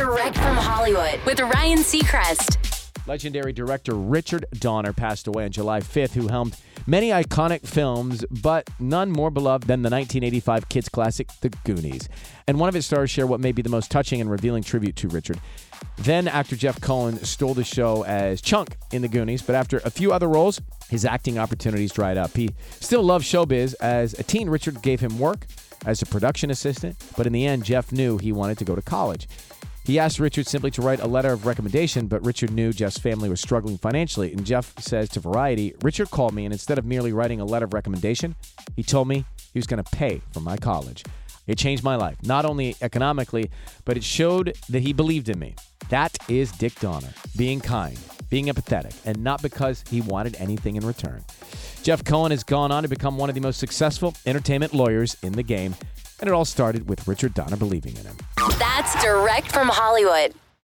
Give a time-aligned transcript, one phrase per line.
[0.00, 2.56] Direct from Hollywood with Ryan Seacrest.
[3.06, 8.70] Legendary director Richard Donner passed away on July 5th, who helmed many iconic films, but
[8.78, 12.08] none more beloved than the 1985 kids classic, The Goonies.
[12.48, 14.96] And one of its stars share what may be the most touching and revealing tribute
[14.96, 15.38] to Richard.
[15.98, 19.90] Then actor Jeff Cohen stole the show as Chunk in The Goonies, but after a
[19.90, 22.34] few other roles, his acting opportunities dried up.
[22.34, 22.48] He
[22.80, 23.74] still loved showbiz.
[23.82, 25.44] As a teen, Richard gave him work
[25.84, 28.82] as a production assistant, but in the end, Jeff knew he wanted to go to
[28.82, 29.28] college.
[29.84, 33.28] He asked Richard simply to write a letter of recommendation, but Richard knew Jeff's family
[33.28, 34.32] was struggling financially.
[34.32, 37.64] And Jeff says to Variety, Richard called me, and instead of merely writing a letter
[37.64, 38.36] of recommendation,
[38.76, 41.02] he told me he was going to pay for my college.
[41.46, 43.50] It changed my life, not only economically,
[43.84, 45.56] but it showed that he believed in me.
[45.88, 50.86] That is Dick Donner, being kind, being empathetic, and not because he wanted anything in
[50.86, 51.24] return.
[51.82, 55.32] Jeff Cohen has gone on to become one of the most successful entertainment lawyers in
[55.32, 55.74] the game,
[56.20, 58.16] and it all started with Richard Donner believing in him.
[58.58, 60.34] That's direct from Hollywood.